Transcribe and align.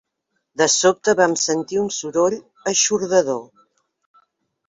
De 0.61 0.67
sobte 0.75 1.13
vam 1.19 1.35
sentir 1.41 1.77
un 1.83 1.91
soroll 1.97 2.37
eixordador. 2.71 3.43